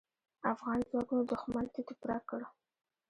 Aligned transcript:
افغان 0.53 0.79
ځواکونو 0.89 1.21
دوښمن 1.29 1.65
تيت 1.73 1.87
و 1.89 1.93
پرک 2.01 2.23
کړ. 2.29 2.41